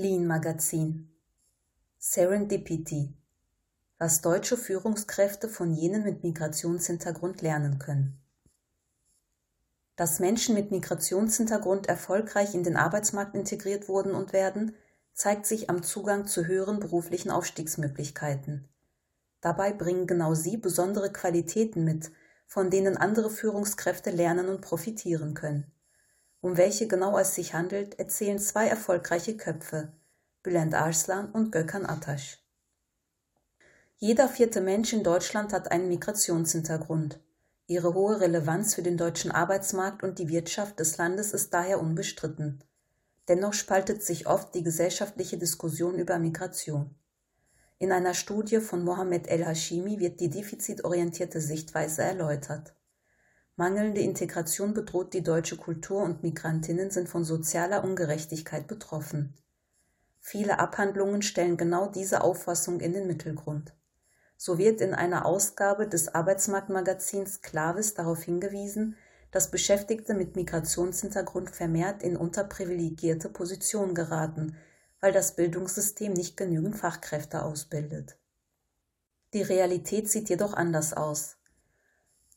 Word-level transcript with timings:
Lean 0.00 0.28
Magazin 0.28 1.10
Serendipity 1.98 3.16
Was 3.98 4.20
deutsche 4.20 4.56
Führungskräfte 4.56 5.48
von 5.48 5.74
jenen 5.74 6.04
mit 6.04 6.22
Migrationshintergrund 6.22 7.42
lernen 7.42 7.80
können. 7.80 8.20
Dass 9.96 10.20
Menschen 10.20 10.54
mit 10.54 10.70
Migrationshintergrund 10.70 11.88
erfolgreich 11.88 12.54
in 12.54 12.62
den 12.62 12.76
Arbeitsmarkt 12.76 13.34
integriert 13.34 13.88
wurden 13.88 14.12
und 14.12 14.32
werden, 14.32 14.76
zeigt 15.14 15.46
sich 15.46 15.68
am 15.68 15.82
Zugang 15.82 16.28
zu 16.28 16.46
höheren 16.46 16.78
beruflichen 16.78 17.32
Aufstiegsmöglichkeiten. 17.32 18.68
Dabei 19.40 19.72
bringen 19.72 20.06
genau 20.06 20.34
sie 20.34 20.58
besondere 20.58 21.10
Qualitäten 21.10 21.82
mit, 21.82 22.12
von 22.46 22.70
denen 22.70 22.96
andere 22.96 23.30
Führungskräfte 23.30 24.10
lernen 24.10 24.48
und 24.48 24.60
profitieren 24.60 25.34
können. 25.34 25.72
Um 26.40 26.56
welche 26.56 26.86
genau 26.86 27.18
es 27.18 27.34
sich 27.34 27.54
handelt, 27.54 27.98
erzählen 27.98 28.38
zwei 28.38 28.68
erfolgreiche 28.68 29.36
Köpfe, 29.36 29.92
Bülent 30.42 30.74
Arslan 30.74 31.30
und 31.32 31.50
Gökhan 31.50 31.84
Ataş. 31.84 32.38
Jeder 33.96 34.28
vierte 34.28 34.60
Mensch 34.60 34.92
in 34.92 35.02
Deutschland 35.02 35.52
hat 35.52 35.72
einen 35.72 35.88
Migrationshintergrund. 35.88 37.18
Ihre 37.66 37.94
hohe 37.94 38.20
Relevanz 38.20 38.74
für 38.74 38.82
den 38.82 38.96
deutschen 38.96 39.32
Arbeitsmarkt 39.32 40.04
und 40.04 40.20
die 40.20 40.28
Wirtschaft 40.28 40.78
des 40.78 40.96
Landes 40.96 41.32
ist 41.32 41.52
daher 41.52 41.80
unbestritten. 41.80 42.62
Dennoch 43.26 43.52
spaltet 43.52 44.04
sich 44.04 44.28
oft 44.28 44.54
die 44.54 44.62
gesellschaftliche 44.62 45.36
Diskussion 45.36 45.98
über 45.98 46.20
Migration. 46.20 46.94
In 47.80 47.90
einer 47.90 48.14
Studie 48.14 48.60
von 48.60 48.84
Mohamed 48.84 49.28
El-Hashimi 49.28 49.98
wird 49.98 50.20
die 50.20 50.30
defizitorientierte 50.30 51.40
Sichtweise 51.40 52.02
erläutert. 52.02 52.74
Mangelnde 53.58 54.00
Integration 54.02 54.72
bedroht 54.72 55.14
die 55.14 55.24
deutsche 55.24 55.56
Kultur 55.56 56.04
und 56.04 56.22
Migrantinnen 56.22 56.92
sind 56.92 57.08
von 57.08 57.24
sozialer 57.24 57.82
Ungerechtigkeit 57.82 58.68
betroffen. 58.68 59.34
Viele 60.20 60.60
Abhandlungen 60.60 61.22
stellen 61.22 61.56
genau 61.56 61.88
diese 61.88 62.22
Auffassung 62.22 62.78
in 62.78 62.92
den 62.92 63.08
Mittelgrund. 63.08 63.74
So 64.36 64.58
wird 64.58 64.80
in 64.80 64.94
einer 64.94 65.26
Ausgabe 65.26 65.88
des 65.88 66.14
Arbeitsmarktmagazins 66.14 67.42
Klavis 67.42 67.94
darauf 67.94 68.22
hingewiesen, 68.22 68.94
dass 69.32 69.50
Beschäftigte 69.50 70.14
mit 70.14 70.36
Migrationshintergrund 70.36 71.50
vermehrt 71.50 72.04
in 72.04 72.16
unterprivilegierte 72.16 73.28
Positionen 73.28 73.96
geraten, 73.96 74.56
weil 75.00 75.10
das 75.10 75.34
Bildungssystem 75.34 76.12
nicht 76.12 76.36
genügend 76.36 76.76
Fachkräfte 76.76 77.42
ausbildet. 77.42 78.18
Die 79.34 79.42
Realität 79.42 80.08
sieht 80.08 80.28
jedoch 80.28 80.54
anders 80.54 80.92
aus. 80.92 81.37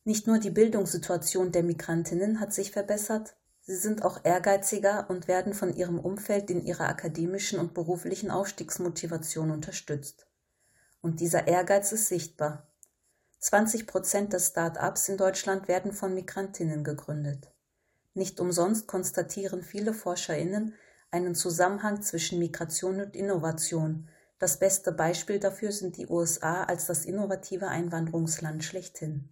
Nicht 0.03 0.25
nur 0.25 0.39
die 0.39 0.49
Bildungssituation 0.49 1.51
der 1.51 1.61
Migrantinnen 1.61 2.39
hat 2.39 2.53
sich 2.53 2.71
verbessert, 2.71 3.35
sie 3.61 3.75
sind 3.75 4.03
auch 4.03 4.25
ehrgeiziger 4.25 5.07
und 5.09 5.27
werden 5.27 5.53
von 5.53 5.75
ihrem 5.75 5.99
Umfeld 5.99 6.49
in 6.49 6.65
ihrer 6.65 6.87
akademischen 6.87 7.59
und 7.59 7.75
beruflichen 7.75 8.31
Aufstiegsmotivation 8.31 9.51
unterstützt. 9.51 10.25
Und 11.01 11.19
dieser 11.19 11.47
Ehrgeiz 11.47 11.91
ist 11.91 12.07
sichtbar. 12.07 12.67
20 13.39 13.85
Prozent 13.85 14.33
der 14.33 14.39
Start-ups 14.39 15.09
in 15.09 15.17
Deutschland 15.17 15.67
werden 15.67 15.93
von 15.93 16.13
Migrantinnen 16.13 16.83
gegründet. 16.83 17.51
Nicht 18.13 18.39
umsonst 18.39 18.87
konstatieren 18.87 19.63
viele 19.63 19.93
ForscherInnen 19.93 20.73
einen 21.11 21.35
Zusammenhang 21.35 22.01
zwischen 22.01 22.39
Migration 22.39 23.01
und 23.01 23.15
Innovation. 23.15 24.09
Das 24.39 24.57
beste 24.57 24.91
Beispiel 24.91 25.39
dafür 25.39 25.71
sind 25.71 25.97
die 25.97 26.07
USA 26.07 26.63
als 26.63 26.87
das 26.87 27.05
innovative 27.05 27.67
Einwanderungsland 27.67 28.63
schlechthin. 28.63 29.29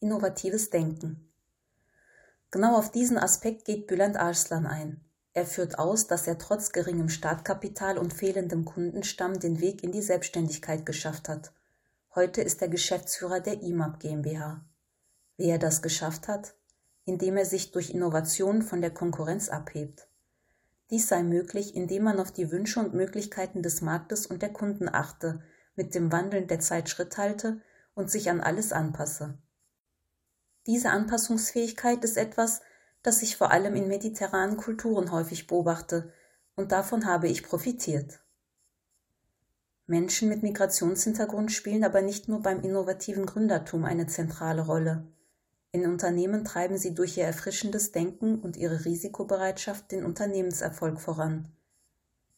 Innovatives 0.00 0.70
Denken. 0.70 1.30
Genau 2.50 2.76
auf 2.76 2.90
diesen 2.90 3.18
Aspekt 3.18 3.64
geht 3.64 3.86
Bülent 3.86 4.16
Arslan 4.16 4.66
ein. 4.66 5.04
Er 5.32 5.44
führt 5.44 5.78
aus, 5.78 6.06
dass 6.06 6.26
er 6.26 6.38
trotz 6.38 6.72
geringem 6.72 7.08
Startkapital 7.08 7.98
und 7.98 8.14
fehlendem 8.14 8.64
Kundenstamm 8.64 9.38
den 9.38 9.60
Weg 9.60 9.82
in 9.82 9.92
die 9.92 10.02
Selbstständigkeit 10.02 10.86
geschafft 10.86 11.28
hat 11.28 11.52
Heute 12.18 12.42
ist 12.42 12.60
er 12.62 12.68
Geschäftsführer 12.68 13.38
der 13.38 13.62
IMAP 13.62 14.00
GmbH. 14.00 14.64
Wie 15.36 15.50
er 15.50 15.58
das 15.58 15.82
geschafft 15.82 16.26
hat? 16.26 16.56
Indem 17.04 17.36
er 17.36 17.44
sich 17.44 17.70
durch 17.70 17.90
Innovationen 17.90 18.62
von 18.62 18.80
der 18.80 18.90
Konkurrenz 18.90 19.48
abhebt. 19.48 20.08
Dies 20.90 21.06
sei 21.06 21.22
möglich, 21.22 21.76
indem 21.76 22.02
man 22.02 22.18
auf 22.18 22.32
die 22.32 22.50
Wünsche 22.50 22.80
und 22.80 22.92
Möglichkeiten 22.92 23.62
des 23.62 23.82
Marktes 23.82 24.26
und 24.26 24.42
der 24.42 24.52
Kunden 24.52 24.88
achte, 24.88 25.42
mit 25.76 25.94
dem 25.94 26.10
Wandeln 26.10 26.48
der 26.48 26.58
Zeit 26.58 26.88
Schritt 26.88 27.18
halte 27.18 27.60
und 27.94 28.10
sich 28.10 28.30
an 28.30 28.40
alles 28.40 28.72
anpasse. 28.72 29.38
Diese 30.68 30.90
Anpassungsfähigkeit 30.90 32.04
ist 32.04 32.18
etwas, 32.18 32.60
das 33.02 33.22
ich 33.22 33.38
vor 33.38 33.52
allem 33.52 33.74
in 33.74 33.88
mediterranen 33.88 34.58
Kulturen 34.58 35.10
häufig 35.10 35.46
beobachte, 35.46 36.12
und 36.56 36.72
davon 36.72 37.06
habe 37.06 37.26
ich 37.26 37.42
profitiert. 37.42 38.20
Menschen 39.86 40.28
mit 40.28 40.42
Migrationshintergrund 40.42 41.52
spielen 41.52 41.84
aber 41.84 42.02
nicht 42.02 42.28
nur 42.28 42.42
beim 42.42 42.60
innovativen 42.60 43.24
Gründertum 43.24 43.86
eine 43.86 44.08
zentrale 44.08 44.60
Rolle. 44.60 45.06
In 45.72 45.86
Unternehmen 45.86 46.44
treiben 46.44 46.76
sie 46.76 46.94
durch 46.94 47.16
ihr 47.16 47.24
erfrischendes 47.24 47.92
Denken 47.92 48.38
und 48.38 48.58
ihre 48.58 48.84
Risikobereitschaft 48.84 49.90
den 49.90 50.04
Unternehmenserfolg 50.04 51.00
voran. 51.00 51.50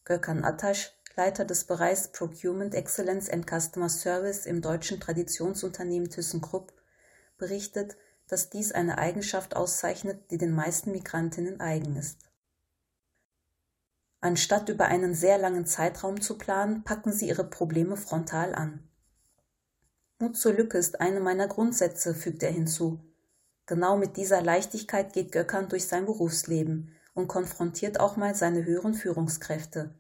Gökhan 0.05 0.45
Atasch, 0.45 0.93
Leiter 1.17 1.45
des 1.45 1.65
Bereichs 1.65 2.13
Procurement 2.13 2.77
Excellence 2.77 3.29
and 3.29 3.45
Customer 3.51 3.89
Service 3.89 4.47
im 4.47 4.63
deutschen 4.63 5.01
Traditionsunternehmen 5.01 6.11
ThyssenKrupp, 6.11 6.73
berichtet, 7.37 7.97
dass 8.31 8.49
dies 8.49 8.73
eine 8.73 8.99
Eigenschaft 8.99 9.57
auszeichnet, 9.57 10.31
die 10.31 10.39
den 10.39 10.55
meisten 10.55 10.93
Migrantinnen 10.93 11.61
eigen 11.61 11.97
ist. 11.97 12.19
Anstatt 14.21 14.69
über 14.69 14.87
einen 14.87 15.15
sehr 15.15 15.39
langen 15.39 15.67
Zeitraum 15.67 16.21
zu 16.21 16.37
planen, 16.37 16.85
packen 16.85 17.13
sie 17.13 17.29
ihre 17.29 17.45
Probleme 17.45 17.97
frontal 17.97 18.55
an. 18.55 18.87
Mut 20.19 20.37
zur 20.37 20.53
Lücke 20.53 20.77
ist 20.77 21.01
eine 21.01 21.21
meiner 21.21 21.49
Grundsätze, 21.49 22.15
fügt 22.15 22.43
er 22.43 22.51
hinzu. 22.51 23.01
Genau 23.65 23.97
mit 23.97 24.17
dieser 24.17 24.43
Leichtigkeit 24.43 25.13
geht 25.15 25.33
Göckern 25.33 25.69
durch 25.69 25.87
sein 25.87 26.05
Berufsleben 26.05 26.95
und 27.15 27.29
konfrontiert 27.29 27.99
auch 27.99 28.17
mal 28.17 28.35
seine 28.35 28.65
höheren 28.65 28.95
Führungskräfte. 28.95 29.95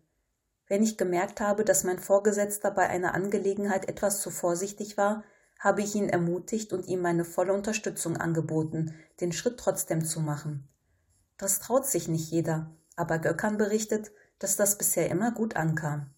Wenn 0.67 0.83
ich 0.83 0.99
gemerkt 0.99 1.41
habe, 1.41 1.65
dass 1.65 1.83
mein 1.83 1.99
Vorgesetzter 1.99 2.71
bei 2.71 2.89
einer 2.89 3.15
Angelegenheit 3.15 3.89
etwas 3.89 4.21
zu 4.21 4.31
vorsichtig 4.31 4.97
war, 4.97 5.25
habe 5.61 5.83
ich 5.83 5.95
ihn 5.95 6.09
ermutigt 6.09 6.73
und 6.73 6.89
ihm 6.89 7.03
meine 7.03 7.25
volle 7.25 7.53
Unterstützung 7.53 8.17
angeboten, 8.17 8.95
den 9.21 9.31
Schritt 9.31 9.59
trotzdem 9.59 10.05
zu 10.05 10.21
machen. 10.21 10.67
Das 11.37 11.61
traut 11.61 11.87
sich 11.87 12.09
nicht 12.09 12.31
jeder, 12.31 12.75
aber 12.97 13.19
Göckern 13.19 13.59
berichtet, 13.59 14.11
dass 14.39 14.57
das 14.57 14.79
bisher 14.79 15.11
immer 15.11 15.33
gut 15.33 15.57
ankam. 15.57 16.11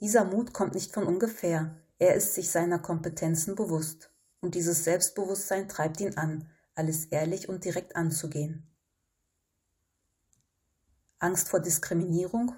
Dieser 0.00 0.24
Mut 0.24 0.52
kommt 0.52 0.74
nicht 0.74 0.92
von 0.92 1.04
ungefähr, 1.04 1.76
er 2.00 2.14
ist 2.14 2.34
sich 2.34 2.50
seiner 2.50 2.80
Kompetenzen 2.80 3.54
bewusst, 3.54 4.12
und 4.40 4.56
dieses 4.56 4.84
Selbstbewusstsein 4.84 5.68
treibt 5.68 6.00
ihn 6.00 6.16
an, 6.16 6.50
alles 6.74 7.06
ehrlich 7.06 7.48
und 7.48 7.64
direkt 7.64 7.94
anzugehen. 7.96 8.68
Angst 11.20 11.48
vor 11.48 11.60
Diskriminierung? 11.60 12.54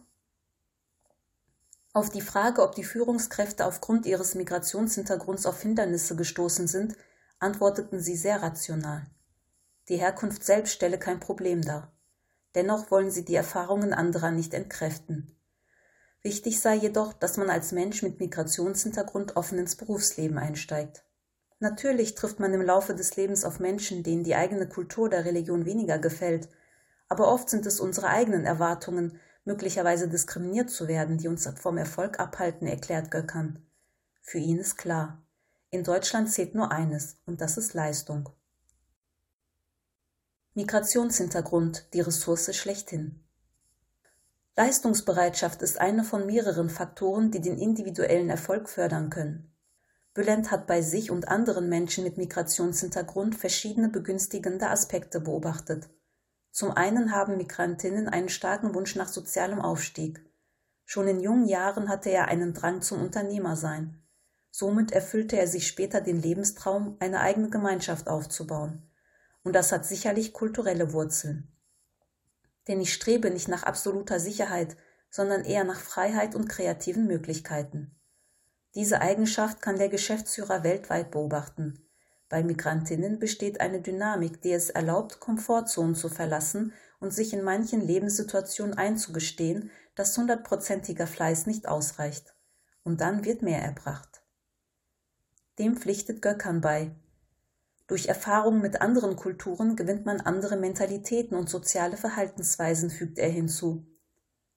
Auf 1.92 2.10
die 2.10 2.20
Frage, 2.20 2.62
ob 2.62 2.76
die 2.76 2.84
Führungskräfte 2.84 3.66
aufgrund 3.66 4.06
ihres 4.06 4.36
Migrationshintergrunds 4.36 5.44
auf 5.44 5.60
Hindernisse 5.62 6.14
gestoßen 6.14 6.68
sind, 6.68 6.96
antworteten 7.40 7.98
sie 7.98 8.16
sehr 8.16 8.42
rational. 8.42 9.06
Die 9.88 9.96
Herkunft 9.96 10.44
selbst 10.44 10.72
stelle 10.72 10.98
kein 11.00 11.18
Problem 11.18 11.62
dar. 11.62 11.92
Dennoch 12.54 12.92
wollen 12.92 13.10
sie 13.10 13.24
die 13.24 13.34
Erfahrungen 13.34 13.92
anderer 13.92 14.30
nicht 14.30 14.54
entkräften. 14.54 15.36
Wichtig 16.22 16.60
sei 16.60 16.74
jedoch, 16.74 17.12
dass 17.12 17.38
man 17.38 17.50
als 17.50 17.72
Mensch 17.72 18.02
mit 18.02 18.20
Migrationshintergrund 18.20 19.36
offen 19.36 19.58
ins 19.58 19.74
Berufsleben 19.74 20.38
einsteigt. 20.38 21.02
Natürlich 21.58 22.14
trifft 22.14 22.38
man 22.38 22.54
im 22.54 22.62
Laufe 22.62 22.94
des 22.94 23.16
Lebens 23.16 23.44
auf 23.44 23.58
Menschen, 23.58 24.02
denen 24.02 24.22
die 24.22 24.36
eigene 24.36 24.68
Kultur 24.68 25.08
der 25.08 25.24
Religion 25.24 25.64
weniger 25.64 25.98
gefällt, 25.98 26.48
aber 27.08 27.28
oft 27.28 27.50
sind 27.50 27.66
es 27.66 27.80
unsere 27.80 28.08
eigenen 28.08 28.44
Erwartungen, 28.44 29.18
möglicherweise 29.44 30.08
diskriminiert 30.08 30.70
zu 30.70 30.88
werden, 30.88 31.18
die 31.18 31.28
uns 31.28 31.48
vom 31.58 31.78
Erfolg 31.78 32.20
abhalten, 32.20 32.66
erklärt 32.66 33.10
Göckern. 33.10 33.64
Für 34.20 34.38
ihn 34.38 34.58
ist 34.58 34.76
klar, 34.76 35.22
in 35.70 35.84
Deutschland 35.84 36.30
zählt 36.30 36.54
nur 36.54 36.72
eines, 36.72 37.18
und 37.26 37.40
das 37.40 37.56
ist 37.56 37.74
Leistung. 37.74 38.28
Migrationshintergrund 40.54 41.94
die 41.94 42.00
Ressource 42.00 42.54
schlechthin. 42.56 43.24
Leistungsbereitschaft 44.56 45.62
ist 45.62 45.80
eine 45.80 46.02
von 46.02 46.26
mehreren 46.26 46.68
Faktoren, 46.68 47.30
die 47.30 47.40
den 47.40 47.56
individuellen 47.56 48.30
Erfolg 48.30 48.68
fördern 48.68 49.10
können. 49.10 49.50
Bülent 50.12 50.50
hat 50.50 50.66
bei 50.66 50.82
sich 50.82 51.12
und 51.12 51.28
anderen 51.28 51.68
Menschen 51.68 52.02
mit 52.02 52.18
Migrationshintergrund 52.18 53.36
verschiedene 53.36 53.88
begünstigende 53.88 54.68
Aspekte 54.68 55.20
beobachtet. 55.20 55.88
Zum 56.50 56.72
einen 56.72 57.12
haben 57.12 57.36
Migrantinnen 57.36 58.08
einen 58.08 58.28
starken 58.28 58.74
Wunsch 58.74 58.96
nach 58.96 59.08
sozialem 59.08 59.60
Aufstieg. 59.60 60.24
Schon 60.84 61.06
in 61.08 61.20
jungen 61.20 61.46
Jahren 61.46 61.88
hatte 61.88 62.10
er 62.10 62.28
einen 62.28 62.54
Drang 62.54 62.82
zum 62.82 63.00
Unternehmersein. 63.00 64.02
Somit 64.50 64.90
erfüllte 64.92 65.38
er 65.38 65.46
sich 65.46 65.66
später 65.66 66.00
den 66.00 66.20
Lebenstraum, 66.20 66.96
eine 66.98 67.20
eigene 67.20 67.50
Gemeinschaft 67.50 68.08
aufzubauen 68.08 68.90
und 69.42 69.54
das 69.54 69.72
hat 69.72 69.86
sicherlich 69.86 70.32
kulturelle 70.32 70.92
Wurzeln. 70.92 71.48
Denn 72.68 72.80
ich 72.80 72.92
strebe 72.92 73.30
nicht 73.30 73.48
nach 73.48 73.62
absoluter 73.62 74.20
Sicherheit, 74.20 74.76
sondern 75.10 75.44
eher 75.44 75.64
nach 75.64 75.80
Freiheit 75.80 76.34
und 76.34 76.48
kreativen 76.48 77.06
Möglichkeiten. 77.06 77.96
Diese 78.74 79.00
Eigenschaft 79.00 79.60
kann 79.60 79.78
der 79.78 79.88
Geschäftsführer 79.88 80.62
weltweit 80.62 81.10
beobachten. 81.10 81.89
Bei 82.30 82.44
Migrantinnen 82.44 83.18
besteht 83.18 83.60
eine 83.60 83.82
Dynamik, 83.82 84.40
die 84.40 84.52
es 84.52 84.70
erlaubt, 84.70 85.18
Komfortzonen 85.18 85.96
zu 85.96 86.08
verlassen 86.08 86.72
und 87.00 87.12
sich 87.12 87.32
in 87.32 87.42
manchen 87.42 87.80
Lebenssituationen 87.80 88.78
einzugestehen, 88.78 89.72
dass 89.96 90.16
hundertprozentiger 90.16 91.08
Fleiß 91.08 91.46
nicht 91.46 91.66
ausreicht. 91.66 92.32
Und 92.84 93.00
dann 93.00 93.24
wird 93.24 93.42
mehr 93.42 93.60
erbracht. 93.60 94.22
Dem 95.58 95.76
pflichtet 95.76 96.22
Göckern 96.22 96.60
bei. 96.60 96.92
Durch 97.88 98.06
Erfahrungen 98.06 98.62
mit 98.62 98.80
anderen 98.80 99.16
Kulturen 99.16 99.74
gewinnt 99.74 100.06
man 100.06 100.20
andere 100.20 100.56
Mentalitäten 100.56 101.36
und 101.36 101.50
soziale 101.50 101.96
Verhaltensweisen, 101.96 102.90
fügt 102.90 103.18
er 103.18 103.28
hinzu. 103.28 103.84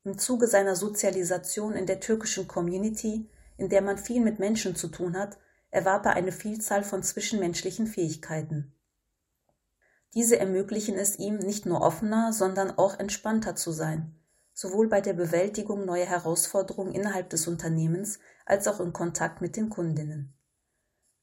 Im 0.04 0.20
Zuge 0.20 0.46
seiner 0.46 0.76
Sozialisation 0.76 1.74
in 1.74 1.88
der 1.88 2.00
türkischen 2.00 2.48
Community, 2.48 3.28
in 3.58 3.70
der 3.70 3.82
man 3.82 3.98
viel 3.98 4.22
mit 4.22 4.38
Menschen 4.38 4.76
zu 4.76 4.90
tun 4.90 5.18
hat, 5.18 5.40
erwarb 5.74 6.06
er 6.06 6.14
eine 6.14 6.32
Vielzahl 6.32 6.84
von 6.84 7.02
zwischenmenschlichen 7.02 7.88
Fähigkeiten. 7.88 8.76
Diese 10.14 10.38
ermöglichen 10.38 10.96
es 10.96 11.18
ihm, 11.18 11.38
nicht 11.38 11.66
nur 11.66 11.82
offener, 11.82 12.32
sondern 12.32 12.78
auch 12.78 13.00
entspannter 13.00 13.56
zu 13.56 13.72
sein, 13.72 14.16
sowohl 14.54 14.88
bei 14.88 15.02
der 15.02 15.14
Bewältigung 15.14 15.86
neuer 15.86 16.06
Herausforderungen 16.06 16.94
innerhalb 16.94 17.32
des 17.32 17.48
Unternehmens 17.48 18.20
als 18.46 18.68
auch 18.68 18.80
im 18.80 18.94
Kontakt 18.94 19.42
mit 19.42 19.56
den 19.56 19.72
Kundinnen. 19.72 20.36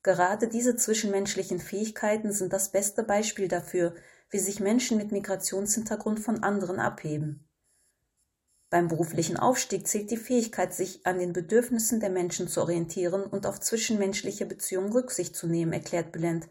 Gerade 0.03 0.49
diese 0.49 0.75
zwischenmenschlichen 0.75 1.61
Fähigkeiten 1.61 2.33
sind 2.33 2.53
das 2.53 2.73
beste 2.73 3.05
Beispiel 3.05 3.47
dafür, 3.47 3.95
wie 4.31 4.41
sich 4.41 4.59
Menschen 4.59 4.97
mit 4.97 5.13
Migrationshintergrund 5.13 6.19
von 6.19 6.43
anderen 6.43 6.81
abheben. 6.81 7.49
Beim 8.71 8.87
beruflichen 8.87 9.37
Aufstieg 9.37 9.89
zählt 9.89 10.13
die 10.13 10.17
Fähigkeit, 10.17 10.73
sich 10.73 11.05
an 11.05 11.19
den 11.19 11.33
Bedürfnissen 11.33 11.99
der 11.99 12.11
Menschen 12.11 12.47
zu 12.47 12.61
orientieren 12.61 13.25
und 13.25 13.45
auf 13.45 13.59
zwischenmenschliche 13.59 14.47
Beziehungen 14.47 14.93
Rücksicht 14.93 15.35
zu 15.35 15.49
nehmen, 15.49 15.73
erklärt 15.73 16.13
Bülent, 16.13 16.49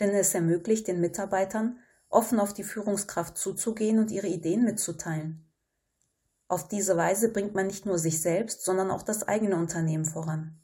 denn 0.00 0.10
es 0.10 0.34
ermöglicht 0.34 0.88
den 0.88 1.00
Mitarbeitern, 1.00 1.78
offen 2.08 2.40
auf 2.40 2.52
die 2.52 2.64
Führungskraft 2.64 3.38
zuzugehen 3.38 4.00
und 4.00 4.10
ihre 4.10 4.26
Ideen 4.26 4.64
mitzuteilen. 4.64 5.46
Auf 6.48 6.66
diese 6.66 6.96
Weise 6.96 7.28
bringt 7.28 7.54
man 7.54 7.68
nicht 7.68 7.86
nur 7.86 7.98
sich 7.98 8.20
selbst, 8.20 8.64
sondern 8.64 8.90
auch 8.90 9.02
das 9.02 9.22
eigene 9.22 9.56
Unternehmen 9.56 10.04
voran. 10.04 10.60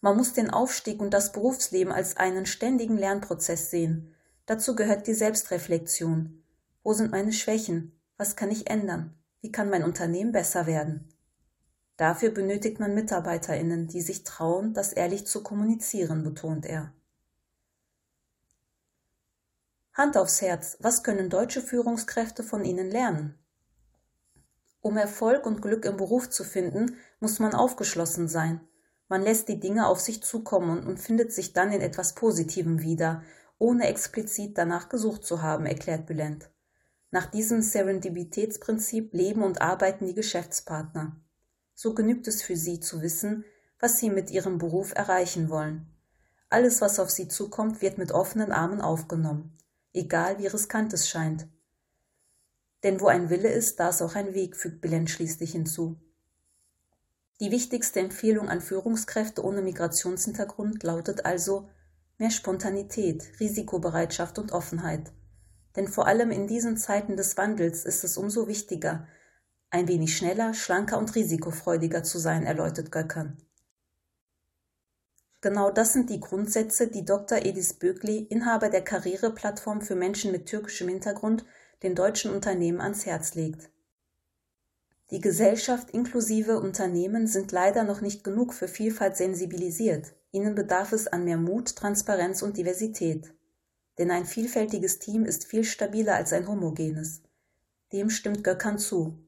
Man 0.00 0.16
muss 0.16 0.32
den 0.32 0.50
Aufstieg 0.50 1.00
und 1.00 1.12
das 1.12 1.32
Berufsleben 1.32 1.92
als 1.92 2.16
einen 2.16 2.46
ständigen 2.46 2.98
Lernprozess 2.98 3.70
sehen. 3.70 4.14
Dazu 4.46 4.76
gehört 4.76 5.08
die 5.08 5.14
Selbstreflexion. 5.14 6.44
Wo 6.84 6.92
sind 6.92 7.10
meine 7.10 7.32
Schwächen? 7.32 7.98
Was 8.16 8.36
kann 8.36 8.50
ich 8.50 8.70
ändern? 8.70 9.18
Wie 9.44 9.52
kann 9.52 9.68
mein 9.68 9.84
Unternehmen 9.84 10.32
besser 10.32 10.66
werden? 10.66 11.06
Dafür 11.98 12.30
benötigt 12.30 12.80
man 12.80 12.94
Mitarbeiterinnen, 12.94 13.88
die 13.88 14.00
sich 14.00 14.24
trauen, 14.24 14.72
das 14.72 14.94
ehrlich 14.94 15.26
zu 15.26 15.42
kommunizieren, 15.42 16.24
betont 16.24 16.64
er. 16.64 16.94
Hand 19.92 20.16
aufs 20.16 20.40
Herz, 20.40 20.78
was 20.80 21.02
können 21.02 21.28
deutsche 21.28 21.60
Führungskräfte 21.60 22.42
von 22.42 22.64
ihnen 22.64 22.90
lernen? 22.90 23.38
Um 24.80 24.96
Erfolg 24.96 25.44
und 25.44 25.60
Glück 25.60 25.84
im 25.84 25.98
Beruf 25.98 26.30
zu 26.30 26.42
finden, 26.42 26.96
muss 27.20 27.38
man 27.38 27.52
aufgeschlossen 27.52 28.28
sein. 28.28 28.66
Man 29.08 29.20
lässt 29.20 29.48
die 29.48 29.60
Dinge 29.60 29.88
auf 29.88 30.00
sich 30.00 30.22
zukommen 30.22 30.86
und 30.86 31.00
findet 31.00 31.34
sich 31.34 31.52
dann 31.52 31.70
in 31.70 31.82
etwas 31.82 32.14
Positivem 32.14 32.80
wieder, 32.80 33.22
ohne 33.58 33.88
explizit 33.88 34.56
danach 34.56 34.88
gesucht 34.88 35.26
zu 35.26 35.42
haben, 35.42 35.66
erklärt 35.66 36.06
Bülent. 36.06 36.48
Nach 37.14 37.26
diesem 37.26 37.62
Serendipitätsprinzip 37.62 39.14
leben 39.14 39.44
und 39.44 39.62
arbeiten 39.62 40.04
die 40.04 40.14
Geschäftspartner. 40.14 41.14
So 41.72 41.94
genügt 41.94 42.26
es 42.26 42.42
für 42.42 42.56
sie 42.56 42.80
zu 42.80 43.02
wissen, 43.02 43.44
was 43.78 44.00
sie 44.00 44.10
mit 44.10 44.32
ihrem 44.32 44.58
Beruf 44.58 44.92
erreichen 44.96 45.48
wollen. 45.48 45.86
Alles, 46.50 46.80
was 46.80 46.98
auf 46.98 47.10
sie 47.10 47.28
zukommt, 47.28 47.82
wird 47.82 47.98
mit 47.98 48.10
offenen 48.10 48.50
Armen 48.50 48.80
aufgenommen, 48.80 49.56
egal 49.92 50.40
wie 50.40 50.48
riskant 50.48 50.92
es 50.92 51.08
scheint. 51.08 51.46
Denn 52.82 53.00
wo 53.00 53.06
ein 53.06 53.30
Wille 53.30 53.48
ist, 53.48 53.78
da 53.78 53.90
ist 53.90 54.02
auch 54.02 54.16
ein 54.16 54.34
Weg, 54.34 54.56
fügt 54.56 54.80
Belen 54.80 55.06
schließlich 55.06 55.52
hinzu. 55.52 55.96
Die 57.38 57.52
wichtigste 57.52 58.00
Empfehlung 58.00 58.48
an 58.48 58.60
Führungskräfte 58.60 59.44
ohne 59.44 59.62
Migrationshintergrund 59.62 60.82
lautet 60.82 61.24
also 61.24 61.68
mehr 62.18 62.32
Spontanität, 62.32 63.38
Risikobereitschaft 63.38 64.40
und 64.40 64.50
Offenheit– 64.50 65.12
denn 65.76 65.88
vor 65.88 66.06
allem 66.06 66.30
in 66.30 66.46
diesen 66.46 66.76
Zeiten 66.76 67.16
des 67.16 67.36
Wandels 67.36 67.84
ist 67.84 68.04
es 68.04 68.16
umso 68.16 68.48
wichtiger, 68.48 69.06
ein 69.70 69.88
wenig 69.88 70.16
schneller, 70.16 70.54
schlanker 70.54 70.98
und 70.98 71.14
risikofreudiger 71.14 72.04
zu 72.04 72.18
sein, 72.18 72.44
erläutert 72.44 72.92
Göckern. 72.92 73.38
Genau 75.40 75.70
das 75.70 75.92
sind 75.92 76.08
die 76.08 76.20
Grundsätze, 76.20 76.86
die 76.86 77.04
Dr. 77.04 77.38
Edis 77.44 77.74
Bögli, 77.74 78.18
Inhaber 78.18 78.70
der 78.70 78.82
Karriereplattform 78.82 79.82
für 79.82 79.94
Menschen 79.94 80.32
mit 80.32 80.46
türkischem 80.46 80.88
Hintergrund, 80.88 81.44
den 81.82 81.94
deutschen 81.94 82.32
Unternehmen 82.32 82.80
ans 82.80 83.04
Herz 83.04 83.34
legt. 83.34 83.68
Die 85.10 85.20
Gesellschaft 85.20 85.90
inklusive 85.90 86.58
Unternehmen 86.58 87.26
sind 87.26 87.52
leider 87.52 87.84
noch 87.84 88.00
nicht 88.00 88.24
genug 88.24 88.54
für 88.54 88.68
Vielfalt 88.68 89.16
sensibilisiert. 89.16 90.14
Ihnen 90.30 90.54
bedarf 90.54 90.92
es 90.92 91.08
an 91.08 91.24
mehr 91.24 91.36
Mut, 91.36 91.76
Transparenz 91.76 92.40
und 92.40 92.56
Diversität. 92.56 93.34
Denn 93.98 94.10
ein 94.10 94.26
vielfältiges 94.26 94.98
Team 94.98 95.24
ist 95.24 95.46
viel 95.46 95.64
stabiler 95.64 96.14
als 96.16 96.32
ein 96.32 96.48
homogenes. 96.48 97.22
Dem 97.92 98.10
stimmt 98.10 98.42
Göckern 98.42 98.78
zu. 98.78 99.18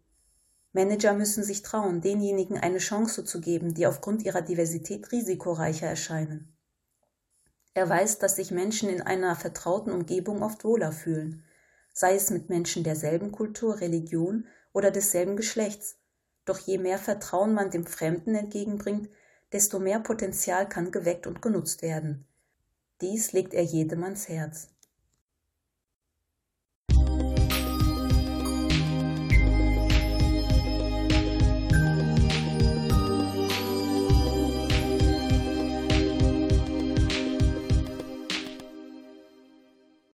Manager 0.73 1.15
müssen 1.15 1.43
sich 1.43 1.63
trauen, 1.63 2.01
denjenigen 2.01 2.59
eine 2.59 2.79
Chance 2.79 3.25
zu 3.25 3.41
geben, 3.41 3.75
die 3.75 3.87
aufgrund 3.87 4.23
ihrer 4.23 4.43
Diversität 4.43 5.11
risikoreicher 5.13 5.87
erscheinen. 5.87 6.57
Er 7.75 7.89
weiß, 7.89 8.19
dass 8.19 8.37
sich 8.37 8.51
Menschen 8.51 8.89
in 8.89 9.03
einer 9.03 9.37
vertrauten 9.37 9.93
Umgebung 9.93 10.43
oft 10.43 10.65
wohler 10.65 10.93
fühlen, 10.93 11.45
sei 11.93 12.15
es 12.15 12.31
mit 12.31 12.49
Menschen 12.49 12.85
derselben 12.85 13.33
Kultur, 13.33 13.81
Religion 13.81 14.47
oder 14.73 14.91
desselben 14.91 15.37
Geschlechts. 15.37 15.97
Doch 16.45 16.59
je 16.59 16.79
mehr 16.79 16.99
Vertrauen 16.99 17.55
man 17.55 17.71
dem 17.71 17.87
Fremden 17.87 18.35
entgegenbringt, 18.35 19.09
desto 19.53 19.79
mehr 19.79 20.01
Potenzial 20.01 20.69
kann 20.69 20.91
geweckt 20.91 21.27
und 21.27 21.41
genutzt 21.41 21.83
werden. 21.83 22.27
Dies 23.03 23.33
legt 23.33 23.53
er 23.53 23.63
jedem 23.63 24.05
ans 24.05 24.29
Herz. 24.29 24.69